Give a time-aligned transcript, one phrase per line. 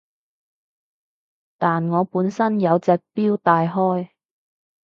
[1.59, 4.09] 但我本身有隻錶戴開